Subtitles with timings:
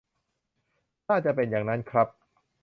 [1.07, 2.07] น่าจะเป็นอย่างนั้นครับ